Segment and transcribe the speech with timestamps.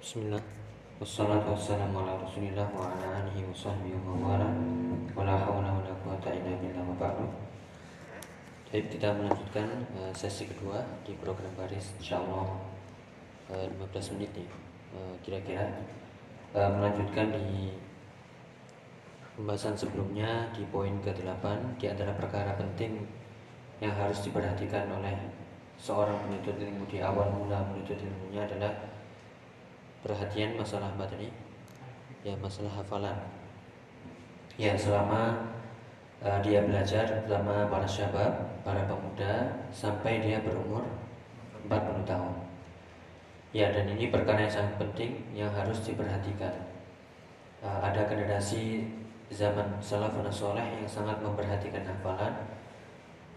[0.00, 0.40] Bismillah.
[0.96, 2.88] Wassalatu wassalamu ala rasulillah wa
[8.64, 9.68] Jadi kita melanjutkan
[10.00, 12.48] uh, sesi kedua di program baris insyaallah
[13.52, 14.40] uh, 15 menit
[14.96, 15.68] uh, kira-kira.
[16.56, 17.76] Melanjutkan di
[19.36, 23.04] pembahasan sebelumnya di poin ke-8 di antara perkara penting
[23.84, 25.28] yang harus diperhatikan oleh
[25.76, 28.89] seorang penuntut ilmu di awal mula menuntut ilmunya adalah
[30.00, 31.28] perhatian masalah tadi?
[32.24, 33.16] Ya masalah hafalan.
[34.60, 35.52] Ya selama
[36.20, 40.84] uh, dia belajar selama para syabab, para pemuda sampai dia berumur
[41.68, 42.34] 40 tahun.
[43.50, 46.54] Ya dan ini perkara yang sangat penting yang harus diperhatikan.
[47.60, 48.88] Uh, ada generasi
[49.32, 52.34] zaman salafun soleh yang sangat memperhatikan hafalan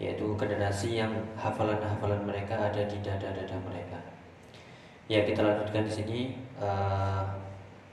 [0.02, 4.00] yaitu generasi yang hafalan-hafalan mereka ada di dada-dada mereka.
[5.12, 6.20] Ya kita lanjutkan di sini.
[6.64, 7.24] Eh,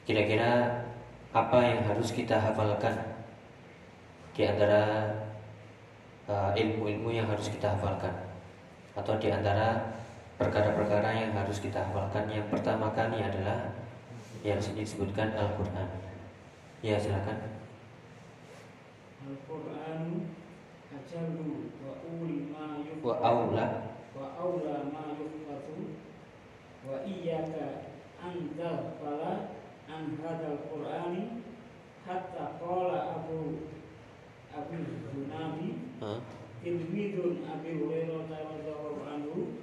[0.07, 0.83] kira-kira
[1.35, 2.95] apa yang harus kita hafalkan?
[4.31, 5.11] Di antara
[6.25, 8.15] uh, ilmu-ilmu yang harus kita hafalkan.
[8.95, 9.91] Atau di antara
[10.39, 12.31] perkara-perkara yang harus kita hafalkan.
[12.31, 13.75] Yang pertama kali adalah
[14.47, 15.89] yang sini disebutkan Al-Quran.
[16.81, 17.61] Ya silakan.
[19.29, 20.01] Al-Quran
[20.89, 21.75] ajalu
[23.05, 23.67] wa aula.
[24.17, 25.13] Wa aula ma
[26.89, 27.85] wa iyyaka
[28.25, 29.53] anta fala
[29.89, 31.45] an hadal qur'ani
[32.07, 33.69] hatta qala abu
[34.57, 34.79] abu
[35.13, 35.69] hunabi
[36.65, 39.61] tilmidun abi hurairah radhiyallahu anhu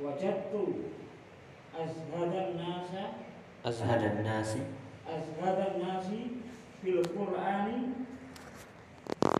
[0.00, 0.90] wajadtu
[1.72, 3.02] azhadan nasa
[3.64, 4.60] azhadan nasi.
[5.08, 6.44] azhadan nasi
[6.84, 7.92] fil qur'ani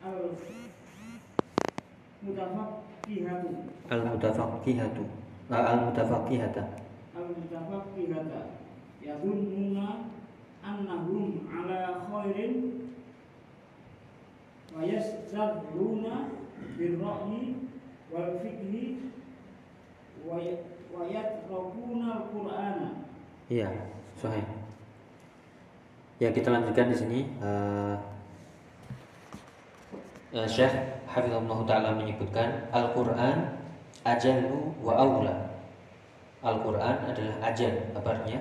[0.04, 0.32] al
[2.24, 3.50] mutafaqqihatu
[3.92, 5.02] al mutafaqqihatu
[5.52, 6.83] al mutafaqqihata
[7.24, 8.60] al-mutafaqqihata
[9.00, 10.12] yadhunnuna
[10.60, 12.54] annahum ala khairin
[14.72, 16.28] wa yastadruna
[16.76, 17.68] birra'yi
[18.12, 19.12] wal fikhi
[20.24, 22.88] wa yatrakuna al-qur'ana.
[23.48, 23.68] Iya
[24.16, 24.44] sahih
[26.22, 27.20] ya kita lanjutkan di sini.
[27.42, 27.98] Uh,
[30.32, 30.72] uh, Syekh
[31.04, 33.60] Hafizullah Ta'ala menyebutkan Al-Quran
[34.02, 35.43] ajallu wa awla
[36.44, 38.40] Al-Quran adalah ajan Apa artinya?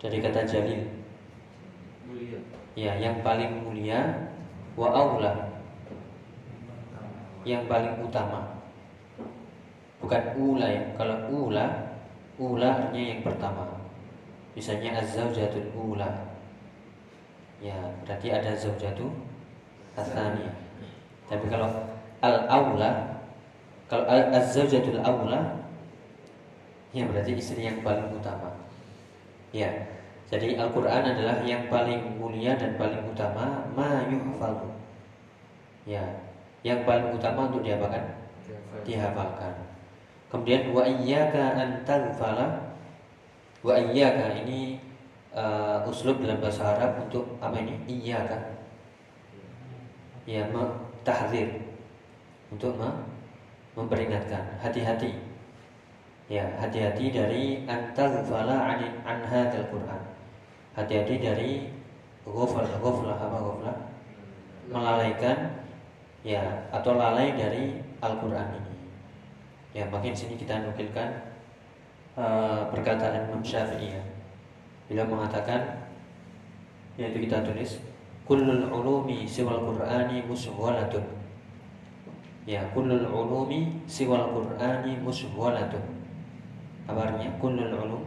[0.00, 0.82] Dari kata jalil
[2.08, 2.40] Mulia.
[2.72, 4.32] Ya, yang paling mulia
[4.72, 5.52] Wa aula.
[7.44, 8.56] Yang paling utama.
[10.00, 11.66] Bukan ula ya Kalau ula
[12.38, 13.66] Ula artinya yang pertama.
[14.56, 16.08] Misalnya az-zawjatul ula.
[17.58, 17.74] Ya,
[18.06, 19.10] berarti ada zawjatu
[19.98, 20.54] Athaniyah
[21.26, 21.66] Tapi kalau
[22.22, 23.18] al-aula
[23.90, 25.57] Kalau az-zawjatul aula
[26.96, 28.48] Ya berarti istri yang paling utama.
[29.52, 29.68] Ya
[30.28, 34.72] Jadi Al-Quran adalah yang paling mulia dan paling utama Ma yuhfalu.
[35.84, 36.04] Ya
[36.64, 38.04] Yang paling utama untuk diapakan?
[38.84, 39.54] Dihafalkan.
[40.32, 42.76] Kemudian Wa iyyaka antalfala
[43.60, 44.80] Wa iyyaka ini
[45.36, 47.76] uh, Uslub dalam bahasa Arab untuk Apa ini?
[47.84, 48.56] Iyyaka.
[50.24, 50.48] Ya
[51.04, 51.52] tahzir.
[52.48, 52.80] Untuk
[53.76, 54.56] memperingatkan.
[54.60, 55.27] Hati-hati
[56.28, 60.04] Ya, hati-hati dari antaghfala an an hadzal Qur'an.
[60.76, 61.72] Hati-hati dari
[62.20, 63.76] ghafal ghaflah apa ghaflah?
[64.68, 65.64] Melalaikan
[66.20, 68.76] ya atau lalai dari Al-Qur'an ini.
[69.72, 71.32] Ya, makin sini kita nukilkan
[72.12, 74.02] uh, perkataan Imam Syafi'i ya.
[74.84, 75.88] Bila mengatakan
[77.00, 77.80] yaitu kita tulis
[78.28, 81.08] kullul ulumi siwal qur'ani muswalatun.
[82.44, 85.97] Ya, kullul ulumi siwal qur'ani muswalatun
[86.88, 88.04] kabarnya kullul ulum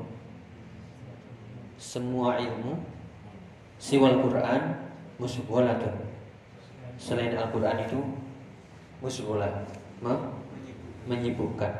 [1.77, 2.81] semua ilmu
[3.77, 4.73] siwal Quran
[5.21, 6.09] musgholatun
[6.97, 8.01] selain Al-Quran itu
[9.01, 9.53] musgholat
[11.05, 11.73] menyibukkan.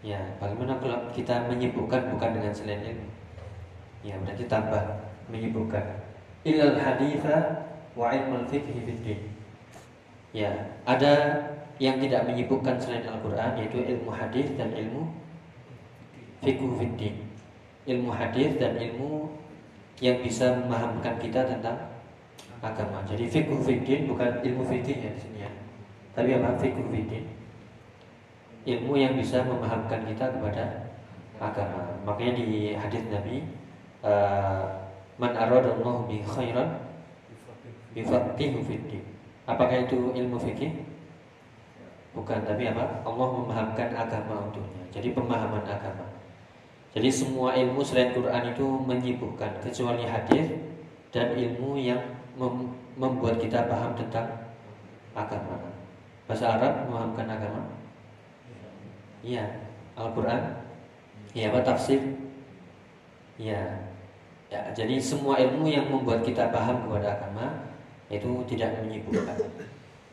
[0.00, 3.10] Ya bagaimana kalau kita menyibukkan bukan dengan selain ilmu?
[4.06, 4.82] Ya berarti tambah
[5.30, 5.82] menyibukkan.
[6.46, 7.66] Ilal haditha
[7.98, 9.20] wa ilmul fikhi fiddin
[10.30, 10.50] ya
[10.86, 11.14] ada
[11.82, 15.10] yang tidak menyibukkan selain Al-Quran yaitu ilmu hadis dan ilmu
[16.40, 17.14] fikih fiddin
[17.88, 19.32] ilmu hadis dan ilmu
[20.00, 21.76] yang bisa memahamkan kita tentang
[22.60, 23.00] agama.
[23.08, 25.50] Jadi fikih fiddin bukan ilmu fikih ya di sini ya.
[26.12, 27.24] Tapi apa fikih fiddin?
[28.68, 30.92] Ilmu yang bisa memahamkan kita kepada
[31.40, 31.96] agama.
[32.04, 33.48] Makanya di hadis Nabi
[34.04, 34.84] uh,
[35.16, 36.80] man aradallahu bi khairan
[37.96, 39.04] bifaqihu fiddin.
[39.48, 40.84] Apakah itu ilmu fikih?
[42.10, 43.06] Bukan, tapi apa?
[43.06, 44.82] Allah memahamkan agama untuknya.
[44.90, 46.19] Jadi pemahaman agama.
[46.90, 50.50] Jadi semua ilmu selain Quran itu menyibukkan kecuali hadis
[51.14, 52.02] dan ilmu yang
[52.34, 54.26] mem membuat kita paham tentang
[55.14, 55.56] agama.
[56.26, 57.62] Bahasa Arab memahamkan agama?
[59.22, 59.46] Iya.
[59.94, 60.42] Al-Quran?
[61.32, 61.46] Iya.
[61.54, 62.00] Apa tafsir?
[63.38, 63.90] Iya.
[64.50, 67.70] Ya, jadi semua ilmu yang membuat kita paham kepada agama
[68.10, 69.38] itu tidak menyibukkan.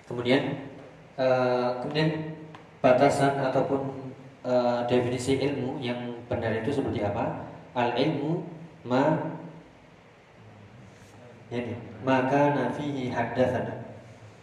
[0.05, 0.69] Kemudian,
[1.17, 2.37] uh, kemudian
[2.79, 4.06] batasan ataupun
[4.47, 7.43] uh, definisi ilmu yang benar itu seperti apa?
[7.75, 8.47] Al ilmu
[8.87, 9.35] ma
[11.47, 13.71] jadi maka nafihi haddatsana.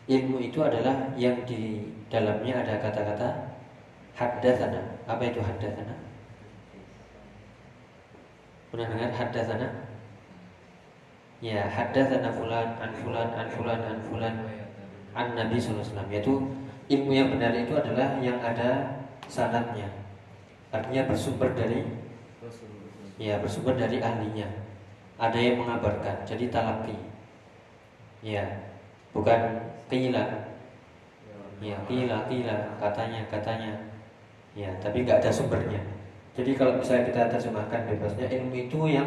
[0.05, 3.29] Ilmu itu adalah yang di dalamnya ada kata-kata
[4.17, 4.81] haddatsana.
[5.09, 5.97] Apa itu haddatsana?
[8.73, 9.69] Pernah dengar haddatsana?
[11.45, 14.35] Ya, haddatsana fulan an fulan an fulan an fulan
[15.13, 16.13] an Nabi sallallahu alaihi wasallam.
[16.13, 16.35] Yaitu
[16.89, 19.89] ilmu yang benar itu adalah yang ada sanatnya.
[20.75, 21.87] Artinya bersumber dari
[23.21, 24.49] ya bersumber dari ahlinya.
[25.15, 26.99] Ada yang mengabarkan, jadi talaki.
[28.19, 28.43] Ya,
[29.15, 30.51] bukan kila.
[31.63, 33.73] Ya, kila, kila, katanya, katanya.
[34.59, 35.79] Ya, tapi nggak ada sumbernya.
[36.35, 39.07] Jadi kalau misalnya kita terjemahkan bebasnya ilmu itu yang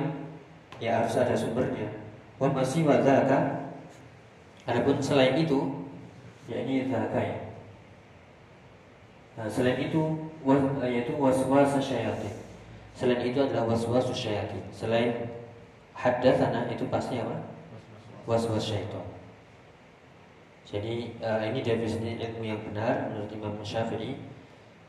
[0.79, 1.91] ya harus ada sumbernya.
[2.39, 3.67] Wa masih wadaka.
[4.63, 5.87] Adapun selain itu,
[6.47, 7.39] ya ini zaka ya.
[9.37, 10.33] Nah, selain itu
[10.81, 12.33] yaitu waswas syaitan.
[12.97, 14.57] Selain itu adalah waswas syaitan.
[14.73, 15.29] Selain
[15.93, 17.37] haddatsana itu pasti apa?
[18.25, 19.05] Waswas syaitan.
[20.65, 24.17] Jadi uh, ini definisi ilmu yang benar menurut Imam Syafi'i.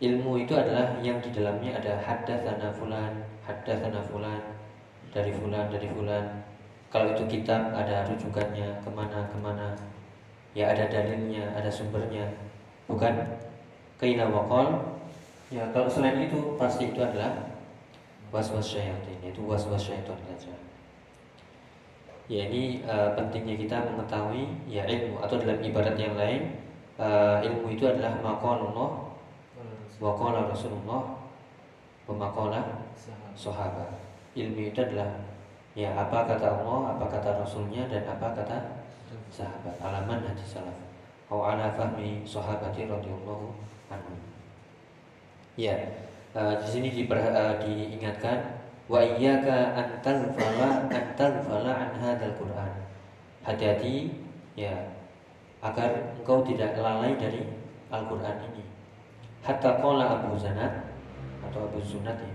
[0.01, 4.43] Ilmu itu adalah yang di dalamnya ada haddatsana fulan, haddatsana fulan,
[5.13, 6.25] dari fulan, dari fulan.
[6.89, 9.77] Kalau itu kitab ada rujukannya ke mana ke mana,
[10.57, 12.33] ya ada dalilnya, ada sumbernya,
[12.89, 13.29] bukan
[13.99, 14.69] kaila wakol.
[15.49, 17.35] Ya kalau selain itu pasti itu adalah
[18.29, 20.53] was-was syaitan, itu was-was syaitan saja.
[22.29, 25.19] Ya ini uh, pentingnya kita mengetahui ya ilmu.
[25.25, 26.61] Atau dalam ibarat yang lain
[27.01, 29.09] uh, ilmu itu adalah maqalullah
[29.99, 31.19] Waqala Rasulullah.
[32.07, 32.87] Wamaqala
[33.35, 33.99] sahabat.
[34.39, 35.27] Ilmu itu adalah
[35.77, 38.83] Ya apa kata Allah, apa kata Rasulnya Dan apa kata
[39.31, 39.75] sahabat.
[39.79, 40.75] Alaman hadis salaf.
[41.29, 43.53] Au ala fahmi sahabati radhiyallahu
[45.59, 45.75] Ya
[46.39, 52.73] uh, di sini diper, uh, diingatkan wa iyyaka an talfala an talfala an hadzal Qur'an.
[53.43, 54.13] Hati-hati
[54.55, 54.73] ya
[55.65, 57.43] agar engkau tidak lalai dari
[57.91, 58.69] Al-Qur'an ini
[59.43, 60.93] hatta qala Abu Zanat
[61.49, 62.35] atau Abu Zunat ya.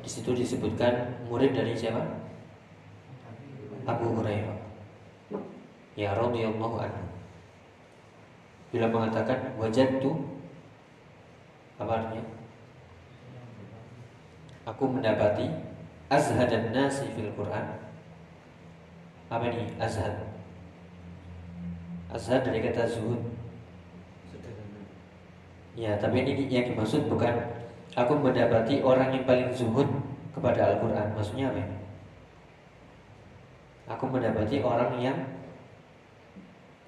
[0.00, 2.00] Di situ disebutkan murid dari siapa?
[3.84, 4.58] Abu Hurairah.
[5.94, 7.04] Ya radhiyallahu anhu.
[8.72, 10.39] Bila mengatakan wajadtu
[11.80, 12.24] apa artinya?
[14.68, 15.48] Aku mendapati
[16.12, 17.80] azhadan nasi fil Quran.
[19.32, 20.28] Apa ini azhad?
[22.12, 23.22] Azhad dari kata zuhud
[25.78, 27.30] Ya, tapi ini yang dimaksud bukan
[27.96, 29.86] aku mendapati orang yang paling zuhud
[30.34, 31.14] kepada Al-Quran.
[31.16, 31.78] Maksudnya apa ini?
[33.88, 35.16] Aku mendapati orang yang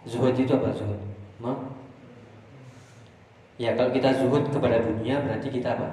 [0.05, 1.01] zuhud itu apa zuhud?
[1.41, 1.72] Mem
[3.57, 5.89] ya, kalau kita zuhud kepada dunia berarti kita apa?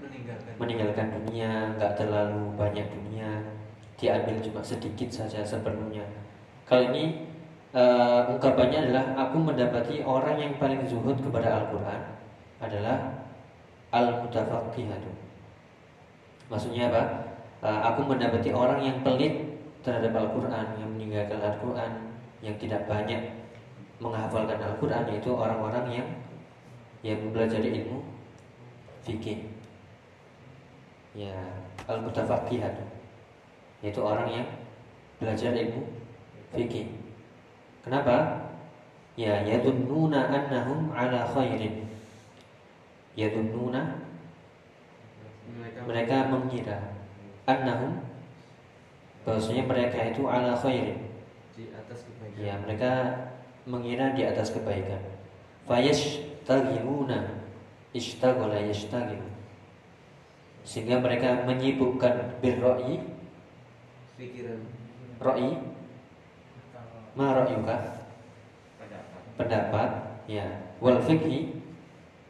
[0.00, 3.30] Meninggalkan, Meninggalkan dunia, nggak terlalu banyak dunia,
[4.00, 6.04] diambil cuma sedikit saja sepenuhnya.
[6.64, 7.28] Kalau ini
[7.76, 12.00] uh, ungkapannya adalah aku mendapati orang yang paling zuhud kepada Al-Quran
[12.60, 12.96] adalah
[13.90, 15.10] al-mutafaqihatu.
[16.50, 17.02] Maksudnya apa?
[17.60, 19.50] Uh, aku mendapati orang yang pelit
[19.84, 21.92] terhadap Al-Quran, yang meninggalkan Al-Quran,
[22.40, 23.20] yang tidak banyak
[24.00, 26.08] menghafalkan Al-Quran, yaitu orang-orang yang
[27.00, 28.04] yang belajar ilmu
[29.04, 29.48] fikih.
[31.16, 31.34] Ya,
[31.88, 32.84] al-mutafaqihatu.
[33.80, 34.48] Yaitu orang yang
[35.16, 35.88] belajar ilmu
[36.52, 36.92] fikih.
[37.80, 38.46] Kenapa?
[39.18, 41.88] Ya yadunnuna annahum ala khairin.
[43.16, 44.00] Yadunnuna
[45.84, 46.94] mereka mengira
[47.48, 48.04] annahum
[49.26, 51.10] bahwasanya mereka itu ala khairin.
[51.56, 52.38] Di atas kebaikan.
[52.38, 52.92] Ya, mereka
[53.66, 55.02] mengira di atas kebaikan.
[56.50, 57.46] Fayashtagiluna
[57.94, 59.22] ishtaghala yashtagil.
[60.66, 62.98] Sehingga mereka menyibukkan birra'i
[64.18, 64.58] pikiran.
[65.22, 65.62] Ra'i
[67.14, 68.02] ma ra'yuka
[69.38, 69.90] pendapat.
[70.26, 70.46] Ya.
[70.82, 71.54] Wal fikhi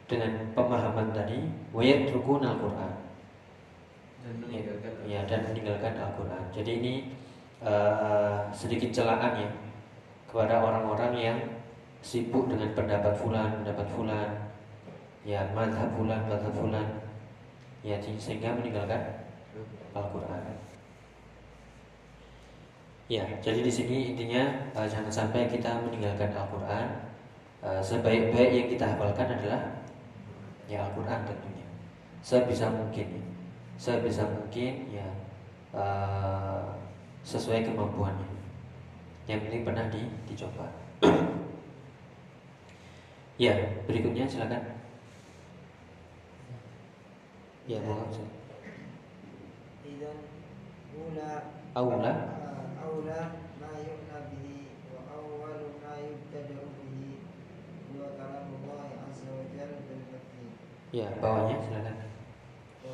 [0.05, 2.93] dengan pemahaman tadi wa yatrukuna al-Qur'an.
[4.21, 6.45] Dan meninggalkan ya dan meninggalkan Al-Qur'an.
[6.53, 6.93] Jadi ini
[7.65, 9.49] uh, sedikit celaan ya
[10.29, 11.37] kepada orang-orang yang
[12.01, 14.29] sibuk dengan pendapat fulan, pendapat fulan,
[15.21, 16.87] ya mazhab fulan, mazhab fulan.
[17.81, 19.25] ya sehingga meninggalkan
[19.97, 20.41] Al-Quran.
[23.11, 26.87] Ya, jadi di sini intinya uh, jangan sampai kita meninggalkan Al-Quran.
[27.61, 29.61] Uh, sebaik-baik yang kita hafalkan adalah
[30.71, 31.67] ya Al-Quran tentunya.
[32.23, 33.23] Sebisa mungkin, ya.
[33.75, 35.07] sebisa mungkin ya
[35.75, 36.71] uh,
[37.27, 38.31] sesuai kemampuannya.
[39.27, 40.80] Yang penting pernah di, dicoba.
[43.41, 43.57] Ya,
[43.89, 44.61] berikutnya silakan.
[47.65, 48.29] Ya, mohon saya.
[49.81, 50.29] Idan
[50.93, 51.41] aula
[51.73, 53.21] ah, aula
[53.57, 57.25] ma yu'na bihi wa awwalu ma yubtada'u bihi
[57.97, 60.05] wa kalamullah azza wa jalla bil.
[60.93, 61.97] Ya, bawahnya silakan.
[62.85, 62.93] Wa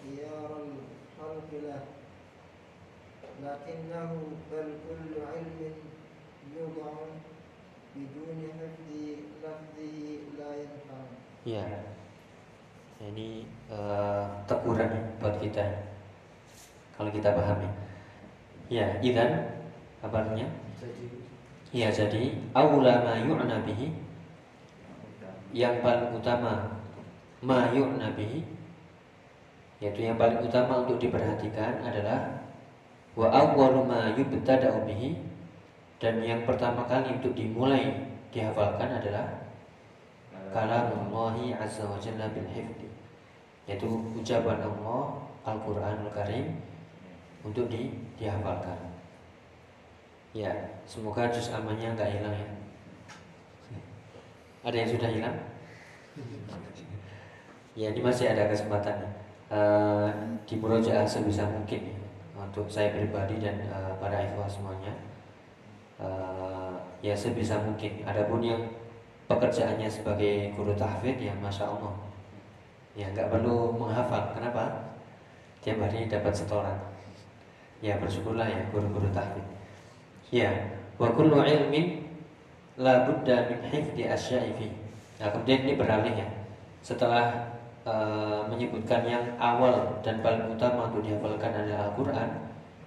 [3.42, 4.10] لكنه
[4.52, 5.72] بل كل علم
[6.56, 6.92] يوضع
[7.96, 8.90] بدون حفظ
[9.42, 9.96] لفظه
[10.38, 11.00] لا ينفع
[11.46, 11.62] Ya.
[12.98, 15.62] Ini eh, teguran ya buat kita.
[16.98, 17.70] Kalau kita pahami.
[18.66, 19.62] Ya, idan
[20.02, 20.50] apa artinya?
[20.82, 21.06] Jadi
[21.70, 23.90] Ya, jadi aula ma yu'na bihi
[25.54, 26.82] yang paling utama
[27.42, 28.42] ma yu'na bihi
[29.82, 32.39] yaitu yang paling utama untuk diperhatikan adalah
[33.15, 35.19] wa awwalu ma yubtada'u bihi
[35.99, 39.27] dan yang pertama kali untuk dimulai dihafalkan adalah
[40.51, 42.87] kalamullahi azza wa jalla bil hifdi
[43.69, 43.87] yaitu
[44.17, 46.61] ucapan Allah Al-Qur'anul Karim
[47.41, 48.77] untuk di, dihafalkan.
[50.31, 50.53] Ya,
[50.85, 52.49] semoga juz amannya nggak hilang ya.
[54.61, 55.37] Ada yang sudah hilang?
[57.73, 58.97] Ya, ini masih ada kesempatan.
[59.51, 60.09] Eh,
[60.47, 62.00] di murojaah sebisa mungkin ya.
[62.41, 64.93] Untuk saya pribadi dan eh, para ikhwah semuanya.
[66.01, 66.73] Eh,
[67.05, 68.01] ya sebisa mungkin.
[68.01, 68.61] Adapun yang
[69.29, 71.93] pekerjaannya sebagai guru tahfidz ya masya Allah.
[72.97, 74.33] Ya nggak perlu menghafal.
[74.33, 74.93] Kenapa?
[75.61, 76.77] Tiap hari dapat setoran.
[77.81, 79.53] Ya bersyukurlah ya guru-guru tahfidz.
[80.33, 80.49] Ya
[80.97, 82.01] wa kullu ilmin
[82.81, 84.67] la budda min hifdi asya'i fi.
[85.21, 86.27] Nah kemudian ini beralih ya.
[86.81, 87.50] Setelah
[87.85, 92.29] uh, menyebutkan yang awal dan paling utama untuk dihafalkan adalah Al-Quran.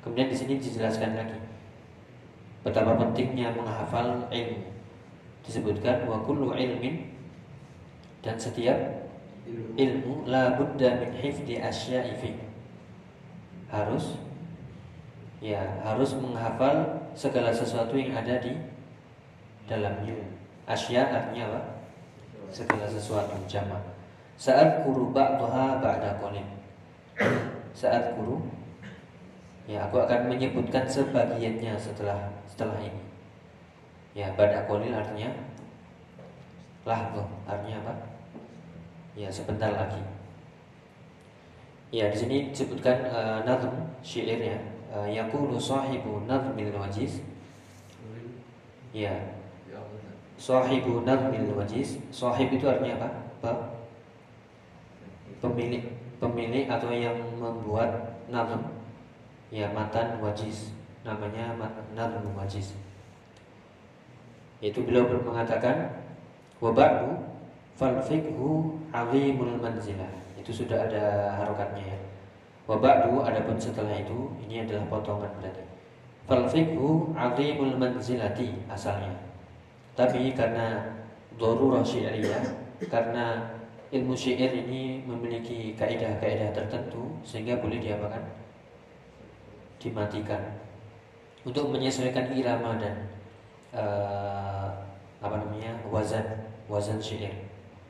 [0.05, 1.39] Kemudian di sini dijelaskan lagi
[2.65, 4.61] betapa pentingnya menghafal ilmu.
[5.45, 7.13] Disebutkan wa kullu ilmin
[8.25, 8.77] dan setiap
[9.45, 12.33] ilmu ilmu la budda min hifdi asya'i fi.
[13.69, 14.17] Harus
[15.45, 18.57] ya harus menghafal segala sesuatu yang ada di
[19.69, 20.17] dalamnya.
[20.65, 21.61] Asya artinya apa?
[22.49, 23.94] Segala sesuatu jamak
[24.35, 26.47] saat guru ba'daha ba'da qalil
[27.75, 28.43] saat guru
[29.65, 33.03] ya aku akan menyebutkan sebagiannya setelah setelah ini.
[34.15, 35.31] Ya ba'da qalil artinya
[36.87, 37.95] lahdoh artinya apa?
[39.15, 40.03] Ya sebentar lagi.
[41.95, 43.71] Ya di sini disebutkan uh, nazm
[44.03, 44.59] syair ya
[44.91, 47.23] uh, yaqulu sahibu nazmil wajiz.
[48.91, 49.15] Ya.
[49.71, 49.79] Ya
[50.39, 51.99] sahibu nazmil wajiz.
[52.11, 53.09] Sahib itu artinya apa?
[53.43, 53.74] Apa
[55.45, 55.85] pemilik
[56.17, 58.65] pemilik atau yang membuat nazm
[59.53, 60.73] ya matan wajiz
[61.05, 61.53] namanya
[61.93, 62.73] nazm wajiz
[64.65, 65.93] itu beliau mengatakan
[66.57, 67.21] wa ba'du
[67.77, 70.09] fal fiqhu azimul manzilah.
[70.41, 71.99] Itu sudah ada harokatnya ya.
[72.65, 75.65] Wa ba'du adapun setelah itu ini adalah potongan berarti.
[76.25, 79.13] Fal fiqhu azimul manzilati asalnya.
[79.93, 80.81] Tapi karena
[81.37, 82.43] darurah syi'riyah
[82.89, 83.53] karena
[83.95, 88.27] ilmu syair ini memiliki kaidah-kaidah tertentu sehingga boleh diapakan?
[89.79, 90.43] Dimatikan.
[91.47, 93.07] Untuk menyesuaikan irama dan
[93.71, 94.69] eh,
[95.23, 96.27] apa namanya wazan
[96.67, 97.31] wazan syair.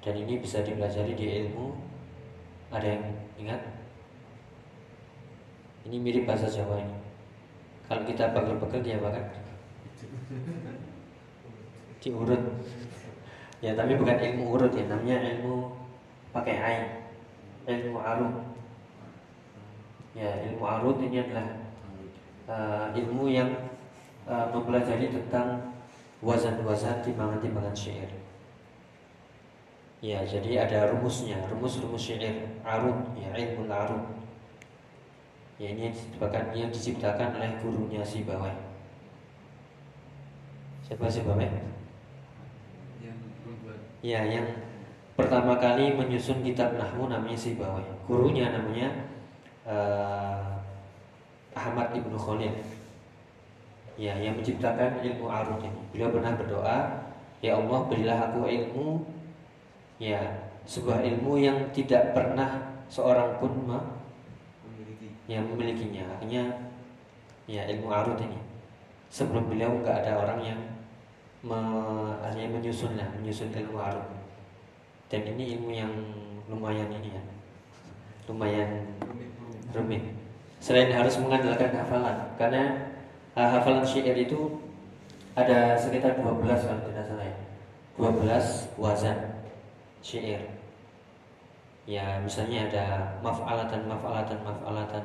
[0.04, 1.72] Dan ini bisa dipelajari di ilmu
[2.68, 3.04] ada yang
[3.40, 3.60] ingat?
[5.88, 6.96] Ini mirip bahasa Jawa ini.
[7.88, 9.24] Kalau kita pegel-pegel dia apa kan?
[12.04, 12.42] Diurut.
[13.64, 15.83] Ya tapi bukan ilmu urut ya namanya ilmu
[16.34, 16.84] pakai ain
[17.70, 18.34] ilmu arut
[20.18, 21.46] ya ilmu arut ini adalah
[22.50, 23.50] uh, ilmu yang
[24.26, 25.78] uh, mempelajari tentang
[26.18, 28.10] wazan-wazan timbangan-timbangan syair
[30.04, 34.04] Ya, jadi ada rumusnya, rumus-rumus syair, arud, ya ilmu arud.
[35.56, 38.52] Ya ini yang diciptakan, yang diciptakan oleh gurunya si Bawai.
[40.84, 41.48] Siapa si Bawai?
[43.00, 43.16] Yang
[43.48, 44.63] membuat Ya, yang
[45.14, 47.86] pertama kali menyusun kitab Nahwu namanya si Bawai.
[48.06, 48.90] Gurunya namanya
[49.66, 50.46] eh,
[51.54, 52.54] Ahmad ibnu Khalil.
[53.94, 55.82] Ya, yang menciptakan ilmu arud ini.
[55.94, 56.78] Beliau pernah berdoa,
[57.38, 59.06] ya Allah berilah aku ilmu,
[60.02, 60.18] ya
[60.66, 63.54] sebuah ilmu yang tidak pernah seorang pun
[64.66, 66.10] memiliki yang memilikinya.
[66.18, 66.42] Akhirnya,
[67.46, 68.42] ya ilmu arud ini.
[69.14, 70.60] Sebelum beliau nggak ada orang yang
[71.46, 74.10] me- menyusunnya, menyusun ilmu arud.
[75.12, 75.92] Dan ini ilmu yang
[76.48, 77.22] lumayan ini ya,
[78.28, 78.88] lumayan
[79.72, 80.02] rumit.
[80.60, 82.88] Selain harus mengandalkan hafalan, karena
[83.36, 84.64] uh, hafalan syair itu
[85.34, 87.36] ada sekitar 12 kalau tidak salah ya.
[87.98, 89.18] 12 wazan
[90.00, 90.40] syair.
[91.84, 92.84] Ya, misalnya ada
[93.20, 95.04] maf'alatan, maf'alatan, maf'alatan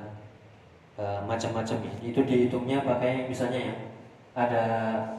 [0.96, 1.94] uh, macam-macam ya.
[2.00, 3.76] Itu dihitungnya pakai misalnya ya.
[4.38, 4.64] Ada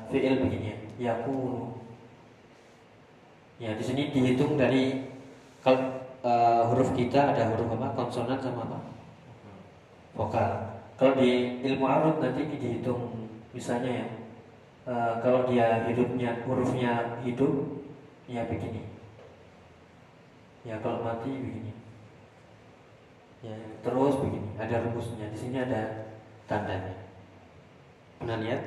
[0.09, 0.79] fi'il begini ya,
[1.13, 1.70] yakunu.
[3.61, 5.05] Ya, di sini dihitung dari
[5.61, 7.93] kalau uh, huruf kita ada huruf apa?
[7.93, 8.91] Konsonan sama apa?
[10.21, 10.51] vokal.
[10.99, 14.07] Kalau di ilmu arut nanti dihitung misalnya ya,
[14.85, 17.81] eh, kalau dia hidupnya hurufnya hidup,
[18.29, 18.85] ya begini.
[20.61, 21.73] Ya kalau mati begini.
[23.41, 24.53] Ya terus begini.
[24.61, 25.33] Ada rumusnya.
[25.33, 26.13] Di sini ada
[26.45, 26.93] tandanya.
[28.21, 28.61] Pernah lihat?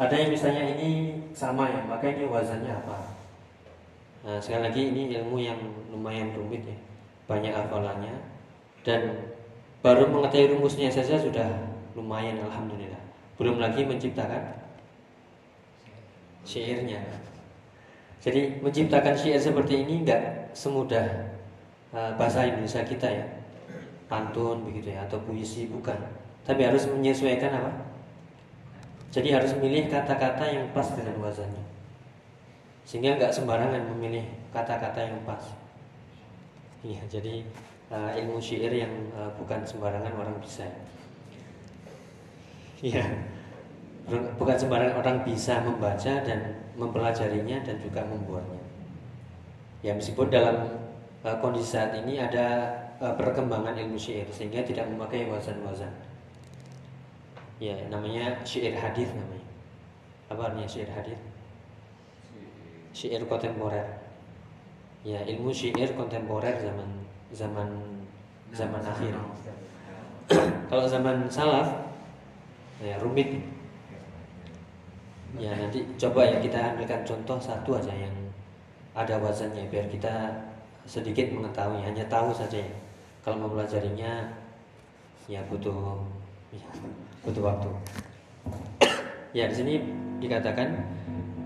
[0.01, 2.97] Ada yang misalnya ini sama ya, maka ini wazannya apa?
[4.25, 5.57] Nah, sekali lagi ini ilmu yang
[5.93, 6.77] lumayan rumit ya,
[7.29, 8.17] banyak hafalannya
[8.81, 9.29] dan
[9.85, 11.45] baru mengetahui rumusnya saja sudah
[11.93, 13.01] lumayan alhamdulillah.
[13.37, 14.61] Belum lagi menciptakan
[16.45, 17.01] syairnya.
[18.21, 21.33] Jadi menciptakan syair seperti ini enggak semudah
[21.93, 23.25] uh, bahasa Indonesia kita ya,
[24.11, 25.95] pantun begitu ya atau puisi bukan.
[26.43, 27.71] Tapi harus menyesuaikan apa?
[29.11, 31.63] Jadi harus memilih kata-kata yang pas dengan wazannya.
[32.83, 35.39] Sehingga nggak sembarangan memilih kata-kata yang pas.
[36.83, 37.45] Iya, jadi
[37.87, 40.67] uh, ilmu syair yang uh, bukan sembarangan orang bisa.
[42.83, 43.05] Iya.
[44.11, 48.63] Bukan sembarangan orang bisa membaca dan mempelajarinya dan juga membuatnya.
[49.85, 50.67] Ya meskipun dalam
[51.21, 55.89] uh, kondisi saat ini ada uh, perkembangan ilmu syair sehingga tidak memakai wazan-wazan.
[57.57, 59.49] Ya, namanya syair hadis namanya.
[60.29, 61.17] Apa artinya syair hadis?
[62.93, 63.85] Syair kontemporer.
[65.01, 66.89] Ya, ilmu syair kontemporer zaman
[67.33, 67.69] zaman
[68.53, 69.13] zaman akhir.
[70.69, 71.67] Kalau zaman salaf
[72.79, 73.41] ya rumit.
[75.39, 78.11] Ya, nanti coba ya kita ambilkan contoh satu aja yang
[78.91, 80.27] ada wazannya biar kita
[80.83, 82.75] sedikit mengetahui, hanya tahu saja ya.
[83.21, 84.33] Kalau mempelajarinya
[85.29, 86.01] ya butuh
[86.49, 86.65] ya,
[87.21, 87.69] butuh waktu.
[89.31, 89.73] ya di sini
[90.17, 90.75] dikatakan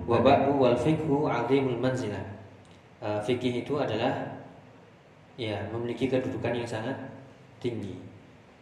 [0.08, 2.24] wabahu wal fikhu azimul manzilah.
[3.04, 4.40] Uh, fikih itu adalah
[5.36, 6.96] ya memiliki kedudukan yang sangat
[7.60, 8.00] tinggi.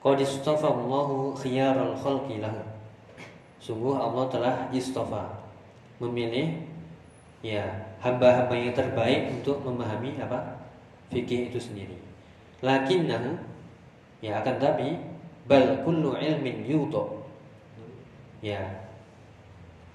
[0.02, 2.60] Qad istafallahu khiyarul khalqi lahu.
[3.64, 5.32] Sungguh Allah telah istofa
[6.02, 6.60] memilih
[7.40, 7.64] ya
[8.04, 10.60] hamba-hamba yang terbaik untuk memahami apa
[11.14, 12.13] fikih itu sendiri.
[12.64, 13.36] Lakinnahu
[14.24, 14.96] ya akan tapi
[15.52, 17.28] bal kullu ilmin yuto.
[18.40, 18.64] Ya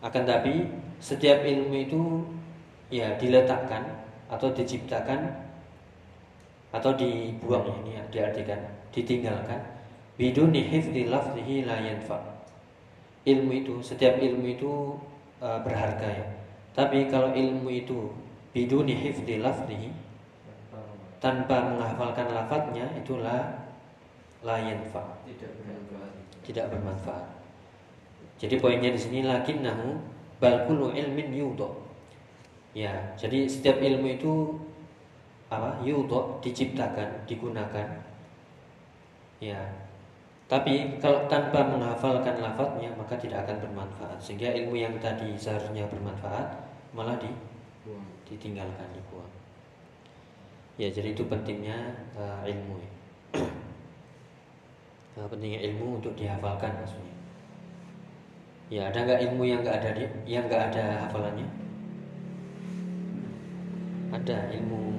[0.04, 0.68] akan tapi
[1.00, 2.00] setiap ilmu itu
[2.92, 3.88] ya diletakkan
[4.28, 5.48] atau diciptakan
[6.68, 8.60] atau dibuang ini ya, diartikan
[8.92, 9.56] ditinggalkan
[10.20, 12.20] biduni hifdzi lafzihi la yanfa.
[13.24, 14.96] Ilmu itu setiap ilmu itu
[15.40, 16.26] uh, berharga ya.
[16.76, 18.12] Tapi kalau ilmu itu
[18.52, 19.90] biduni hifdi lafzihi
[21.18, 23.66] tanpa menghafalkan lafadznya itulah
[24.46, 27.28] la yanfa tidak bermanfaat tidak bermanfaat.
[28.40, 30.00] Jadi poinnya di sini lakinnahu
[30.40, 31.84] bal kullu ilmin yudho.
[32.72, 34.56] Ya, jadi setiap ilmu itu
[35.52, 35.84] apa?
[35.84, 38.00] Yudho diciptakan, digunakan.
[39.44, 39.60] Ya.
[40.48, 44.16] Tapi kalau tanpa menghafalkan lafadznya maka tidak akan bermanfaat.
[44.16, 46.56] Sehingga ilmu yang tadi seharusnya bermanfaat
[46.96, 47.28] malah di,
[48.24, 48.88] ditinggalkan.
[50.78, 51.74] Ya, jadi itu pentingnya
[52.14, 52.78] uh, ilmu.
[52.78, 52.90] Ya.
[55.18, 57.14] Nah, pentingnya ilmu untuk dihafalkan maksudnya.
[58.70, 61.50] Ya, ada nggak ilmu yang nggak ada di, yang nggak ada hafalannya?
[64.14, 64.94] Ada ilmu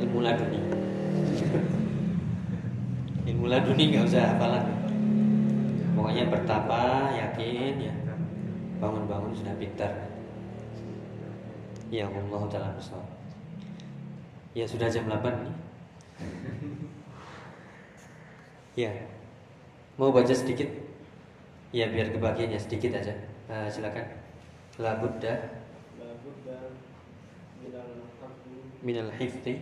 [0.00, 0.60] ilmu laduni.
[3.28, 4.64] ilmu laduni nggak usah hafalan.
[5.92, 7.94] Pokoknya bertapa, yakin ya.
[8.80, 9.92] Bangun-bangun sudah pintar.
[11.92, 13.17] Ya Allah taala bersama.
[14.58, 15.54] Ya sudah jam 8 nih.
[18.74, 18.90] Ya.
[19.94, 20.66] Mau baca sedikit?
[21.70, 23.14] Ya biar kebagiannya sedikit aja.
[23.46, 24.18] Eh, silakan.
[24.82, 25.34] La budda
[25.98, 26.58] La budda
[27.58, 27.90] minal
[28.22, 28.54] haqqi
[28.86, 29.54] minal hifdi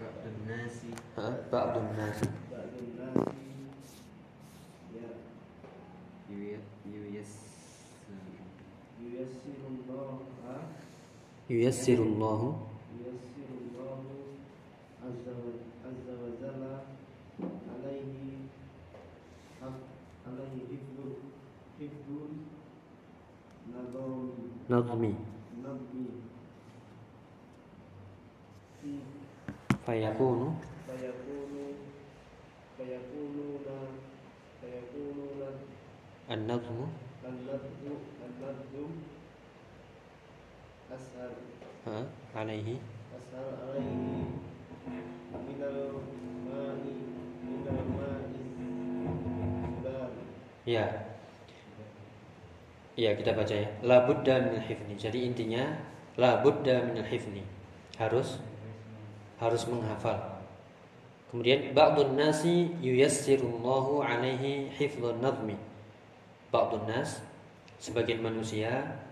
[0.00, 2.18] Ba'dun nasi ha, ba'dun nas
[2.48, 4.00] ba'dun nasi
[4.96, 7.53] ya Yuyas
[9.24, 10.54] Yuyas yuyassirullah ha
[11.48, 12.48] yuyassirullahu
[12.92, 13.96] yuyassirullah
[15.00, 15.50] azza wa
[15.88, 16.72] azza wa jalla
[17.72, 18.44] alaihi
[19.64, 19.88] haf-
[20.28, 21.12] alaihi hifdul
[21.80, 22.32] hifdul
[23.72, 24.20] nadam
[42.34, 42.78] mani
[43.24, 44.04] sudan
[50.64, 50.86] Ya.
[52.96, 53.68] Ya, kita baca ya.
[53.84, 54.96] La budda minal hifni.
[54.96, 55.76] Jadi intinya
[56.16, 57.44] la budda minal hifni.
[58.00, 58.40] Harus
[59.36, 60.40] harus menghafal.
[61.28, 65.58] Kemudian ba'dun nasi yuyassirullahu alaihi hifdzun nazmi.
[66.54, 67.20] Ba'dun nas
[67.82, 69.04] sebagian manusia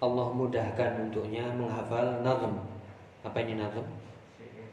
[0.00, 2.56] Allah mudahkan untuknya menghafal nazm.
[3.20, 3.84] Apa ini nazm?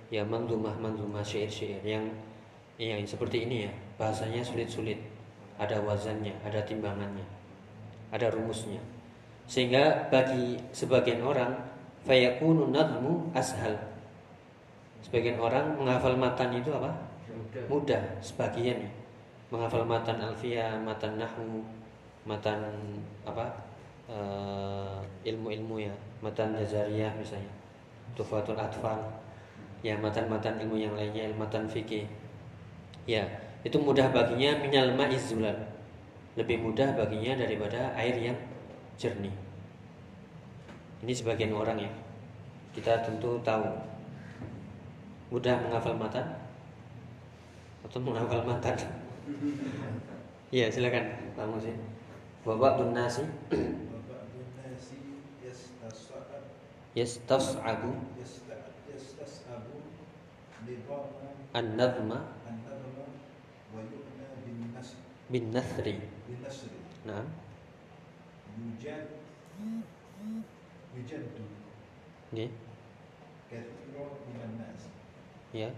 [0.08, 2.08] Ya manzumah manzumah syair-syair yang
[2.80, 3.74] yang seperti ini ya.
[4.00, 4.96] Bahasanya sulit-sulit.
[5.58, 7.26] Ada wazannya, ada timbangannya,
[8.14, 8.78] ada rumusnya.
[9.50, 11.58] Sehingga bagi sebagian orang
[12.06, 13.74] fayakunu nazmu ashal.
[15.02, 16.94] Sebagian orang menghafal matan itu apa?
[17.68, 18.92] Mudah sebagian ya.
[19.50, 21.66] Menghafal matan alfiyah, matan nahwu,
[22.24, 22.60] matan
[23.26, 23.67] apa?
[24.08, 25.94] Eh, ilmu-ilmu ya,
[26.24, 27.52] matan jazariyah misalnya.
[28.16, 28.98] Tufatul atfal.
[29.86, 32.10] Ya, matan-matan ilmu yang lainnya, matan fikih.
[33.06, 33.24] Ya,
[33.62, 35.56] itu mudah baginya minal ma'iz zulal.
[36.40, 38.38] Lebih mudah baginya daripada air yang
[38.98, 39.34] jernih.
[41.06, 41.92] Ini sebagian orang ya.
[42.74, 43.66] Kita tentu tahu
[45.30, 46.26] mudah menghafal matan
[47.86, 48.76] atau menghafal matan.
[50.50, 51.06] Iya, silakan
[51.38, 51.74] Pak Musi.
[52.48, 53.28] Bapak nasi
[56.98, 57.92] yastas'abu
[58.92, 59.76] yastas'abu
[61.60, 62.20] an-nadhma
[65.32, 65.96] bin nasri
[67.08, 67.26] nah
[68.58, 69.06] yujad
[70.96, 71.44] yujaddu
[72.34, 72.52] nggih
[73.50, 74.82] kathirun minan nas
[75.56, 75.70] ya.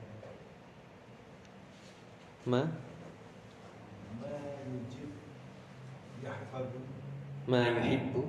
[2.50, 2.62] Ma.
[4.20, 4.32] Ma
[4.66, 5.12] yujib
[6.24, 6.80] yahfadu
[7.48, 8.22] ma yuhibbu.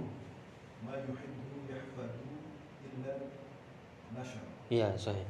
[0.85, 2.30] ma yuhibbu yahfadu
[4.71, 5.25] Iya, saya.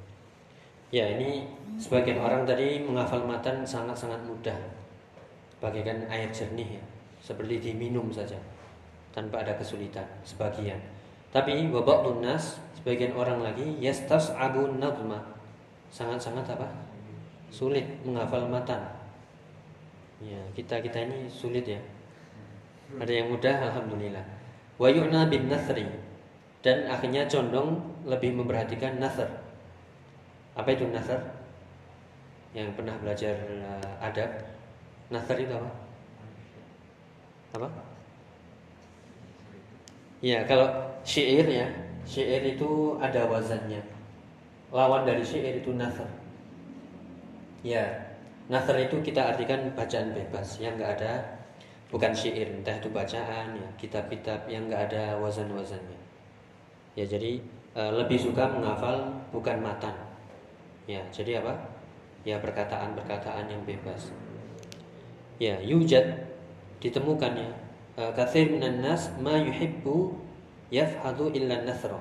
[0.90, 1.46] Ya, ini
[1.78, 4.56] sebagian orang tadi menghafal matan sangat-sangat mudah.
[5.62, 6.84] Bagaikan air jernih ya,
[7.20, 8.36] seperti diminum saja
[9.14, 10.80] tanpa ada kesulitan sebagian.
[11.30, 15.22] Tapi babak lunas sebagian orang lagi yastas agun nadma
[15.92, 16.66] sangat-sangat apa
[17.52, 18.82] sulit menghafal matan.
[20.18, 21.78] Ya kita kita ini sulit ya.
[22.98, 24.26] Ada yang mudah alhamdulillah.
[24.74, 25.86] Wa yu'na bin nasri
[26.60, 29.28] dan akhirnya condong lebih memperhatikan nasr.
[30.56, 31.20] Apa itu nasr?
[32.52, 34.30] Yang pernah belajar uh, adab,
[35.08, 35.70] nasr itu apa?
[37.56, 37.68] Apa?
[40.20, 40.68] Ya, kalau
[41.00, 41.66] syair ya,
[42.04, 43.80] syair itu ada wazannya.
[44.68, 46.06] Lawan dari syair itu nasr.
[47.64, 48.10] Ya,
[48.50, 51.38] Nasr itu kita artikan bacaan bebas yang nggak ada
[51.86, 55.99] bukan syair entah itu bacaan ya kitab-kitab yang nggak ada wazan-wazannya
[56.98, 57.38] ya jadi
[57.74, 59.94] e, lebih suka menghafal bukan matan.
[60.90, 61.54] Ya jadi apa?
[62.26, 64.10] Ya perkataan-perkataan yang bebas.
[65.40, 66.26] Ya yujad
[66.82, 67.50] ditemukan ya
[67.96, 70.16] e, kathir minan nas ma yuhibbu
[70.74, 71.98] yafhadu illa nasra.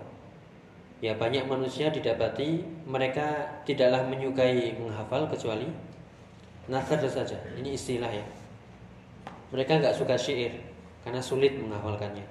[0.99, 5.69] Ya banyak manusia didapati mereka tidaklah menyukai menghafal kecuali
[6.67, 7.39] nasr saja.
[7.55, 8.25] Ini istilah ya.
[9.49, 10.53] Mereka nggak suka syair
[11.01, 12.27] karena sulit menghafalkannya.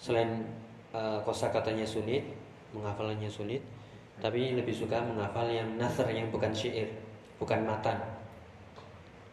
[0.00, 0.46] Selain
[0.92, 2.24] uh, kosakatanya sulit
[2.72, 3.64] menghafalnya sulit
[4.18, 6.90] tapi lebih suka menghafal yang nasr yang bukan syair
[7.38, 7.96] bukan matan.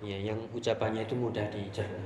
[0.06, 2.06] Ya yang ucapannya itu mudah dicerna.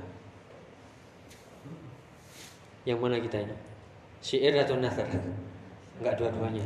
[2.88, 3.54] Yang mana kita ini?
[4.24, 5.04] Syair atau nasr
[6.00, 6.64] Enggak dua-duanya.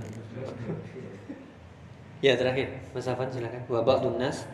[2.23, 2.71] Ya terakhir.
[2.95, 3.67] Mas Afan silakan.
[3.67, 4.47] Wabak tunas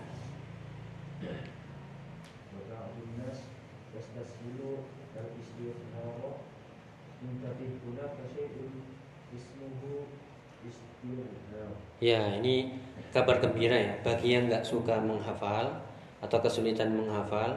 [12.00, 12.76] Ya, ini
[13.12, 15.80] kabar gembira ya bagi yang nggak suka menghafal
[16.20, 17.56] atau kesulitan menghafal.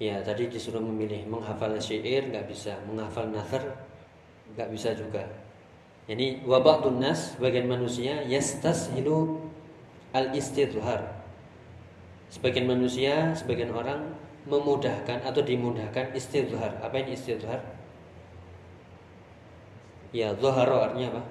[0.00, 3.62] Ya, tadi disuruh memilih menghafal syair nggak bisa, menghafal nasr
[4.56, 5.22] nggak bisa juga.
[6.10, 9.38] Ini wabak tunas bagian manusia yastashilu
[10.10, 11.22] al istidhar.
[12.30, 14.14] Sebagian manusia, sebagian orang
[14.46, 16.82] memudahkan atau dimudahkan istidhar.
[16.82, 17.62] Apa ini istidhar?
[20.10, 21.22] Ya, zuharo artinya apa?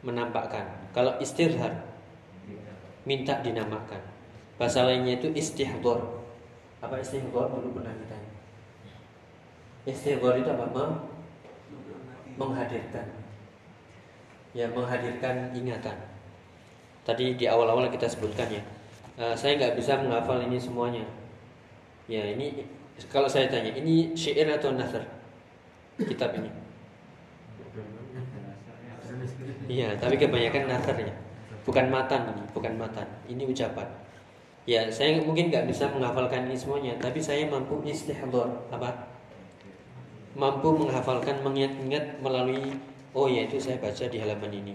[0.00, 0.64] Menampakkan.
[0.96, 1.86] Kalau istirhar
[3.04, 4.00] minta dinamakan.
[4.60, 6.20] Bahasa lainnya itu istihdor.
[6.84, 7.48] Apa istihdor?
[7.48, 8.30] Dulu pernah ditanya.
[9.88, 10.68] Istihdor itu apa?
[10.68, 11.00] Mem-
[12.36, 13.06] menghadirkan.
[14.52, 15.96] Ya, menghadirkan ingatan.
[17.04, 18.62] Tadi di awal-awal kita sebutkan ya.
[19.20, 21.04] eh, saya nggak bisa menghafal ini semuanya.
[22.08, 22.66] Ya, ini
[23.08, 25.00] kalau saya tanya, ini syair atau nasr?
[25.96, 26.52] Kitab ini.
[29.70, 31.14] Iya, tapi kebanyakan nasarnya.
[31.62, 33.06] Bukan matan bukan matan.
[33.30, 33.86] Ini ucapan.
[34.66, 38.90] Ya, saya mungkin nggak bisa menghafalkan ini semuanya, tapi saya mampu istihdor apa?
[40.34, 42.74] Mampu menghafalkan, mengingat-ingat melalui
[43.14, 44.74] oh ya itu saya baca di halaman ini.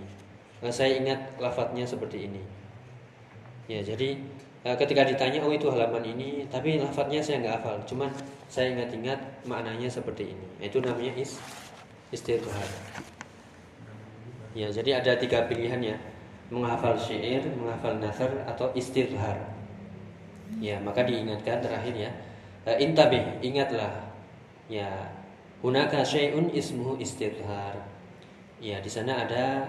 [0.63, 2.41] Nah, saya ingat lafadznya seperti ini.
[3.67, 4.15] Ya, jadi
[4.63, 8.10] eh, ketika ditanya oh itu halaman ini, tapi lafadznya saya nggak hafal, cuman
[8.47, 10.47] saya ingat-ingat maknanya seperti ini.
[10.63, 11.36] Itu namanya is
[12.15, 12.67] istidhar.
[14.55, 15.97] Ya, jadi ada tiga pilihan ya.
[16.47, 19.35] Menghafal syair, menghafal nasr atau istidhar.
[20.63, 22.11] Ya, maka diingatkan terakhir ya.
[22.63, 23.91] E, intabih, ingatlah.
[24.71, 25.11] Ya,
[25.59, 27.83] hunaka syai'un ismuhu istidhar.
[28.63, 29.67] Ya, di sana ada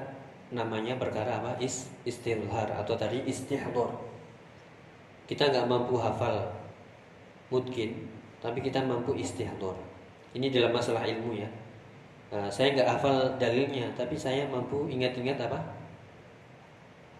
[0.54, 1.58] namanya perkara apa?
[1.58, 3.90] Is, istidhar atau tadi istihdor.
[5.26, 6.46] Kita nggak mampu hafal
[7.50, 8.06] mungkin,
[8.38, 9.74] tapi kita mampu istihdor.
[10.38, 11.50] Ini dalam masalah ilmu ya.
[12.36, 15.56] Nah, saya nggak hafal dalilnya, tapi saya mampu ingat-ingat apa?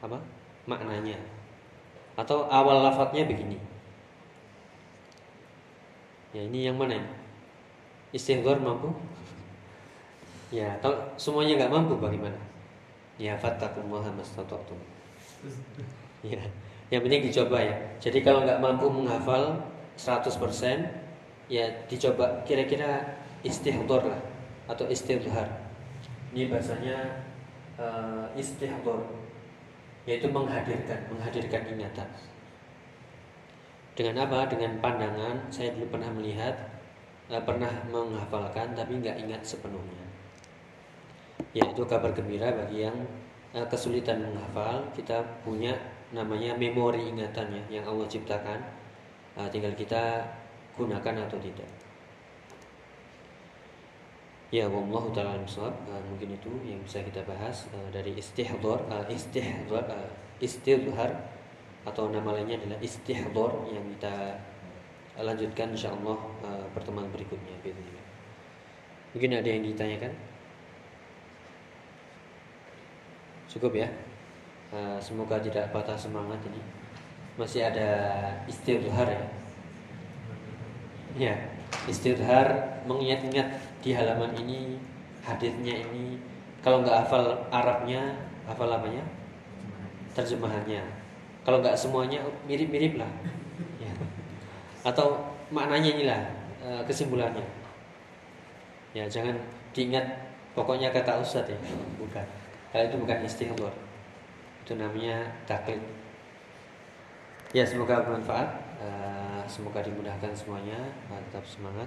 [0.05, 0.21] Apa?
[0.69, 1.17] Maknanya.
[2.21, 3.57] Atau awal lafadznya begini.
[6.37, 7.11] Ya, ini yang mana ini?
[8.13, 8.93] Istighfar mampu?
[10.47, 12.39] Ya, kalau semuanya nggak mampu bagaimana?
[13.19, 14.79] Ya, fattakullaha mastata'tum.
[16.27, 16.43] Ya,
[16.91, 17.77] yang penting dicoba ya.
[17.99, 19.59] Jadi kalau nggak mampu menghafal
[19.99, 20.29] 100%,
[21.51, 24.36] ya dicoba kira-kira istighfar lah
[24.67, 25.47] atau istidhar.
[26.35, 27.23] Ini bahasanya
[27.81, 29.03] uh, istihdor
[30.07, 32.07] yaitu menghadirkan, menghadirkan ingatan.
[33.99, 34.47] Dengan apa?
[34.47, 35.51] Dengan pandangan.
[35.51, 36.55] Saya dulu pernah melihat,
[37.27, 40.05] uh, pernah menghafalkan, tapi nggak ingat sepenuhnya.
[41.51, 42.95] Yaitu kabar gembira bagi yang
[43.57, 44.87] uh, kesulitan menghafal.
[44.95, 45.75] Kita punya
[46.15, 48.61] namanya memori ingatannya yang Allah ciptakan.
[49.35, 50.23] Uh, tinggal kita
[50.79, 51.86] gunakan atau tidak.
[54.55, 59.83] Ya, wallahu taala uh, mungkin itu yang bisa kita bahas uh, dari istihdar, uh, istihdar,
[59.91, 60.07] uh,
[60.39, 61.11] istidhar
[61.83, 64.39] atau nama lainnya adalah istihdar yang kita
[65.19, 68.07] lanjutkan insyaallah uh, pertemuan berikutnya bismillah.
[69.19, 70.13] Mungkin ada yang ditanyakan?
[73.51, 73.91] Cukup ya.
[74.71, 76.63] Uh, semoga tidak patah semangat ini.
[77.35, 77.91] Masih ada
[78.47, 79.25] istidhar ya.
[81.19, 81.35] Ya,
[81.91, 84.75] istidhar mengingat-ingat di halaman ini
[85.23, 86.19] hadisnya ini.
[86.59, 88.19] Kalau nggak hafal Arabnya
[88.51, 89.07] hafal apanya?
[90.19, 90.83] Terjemahannya.
[91.47, 92.19] Kalau nggak semuanya
[92.51, 93.07] mirip-mirip lah.
[93.79, 93.95] Ya.
[94.83, 95.23] atau
[95.55, 96.21] maknanya inilah
[96.59, 97.47] e, kesimpulannya.
[98.91, 99.39] Ya jangan
[99.71, 100.03] diingat
[100.59, 101.59] pokoknya kata Ustadz ya.
[102.03, 102.27] Bukan.
[102.75, 103.75] Kalau itu bukan istighfar.
[104.67, 105.79] Itu namanya taklid.
[107.55, 108.51] Ya semoga bermanfaat.
[108.83, 110.91] Eh, semoga dimudahkan semuanya.
[111.31, 111.87] Tetap semangat.